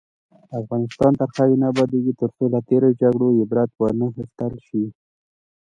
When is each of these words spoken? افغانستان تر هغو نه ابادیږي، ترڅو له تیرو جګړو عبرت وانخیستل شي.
افغانستان 0.59 1.11
تر 1.19 1.29
هغو 1.35 1.55
نه 1.61 1.65
ابادیږي، 1.73 2.13
ترڅو 2.19 2.43
له 2.53 2.59
تیرو 2.67 2.89
جګړو 3.01 3.27
عبرت 3.41 3.69
وانخیستل 3.75 4.53
شي. 4.67 4.83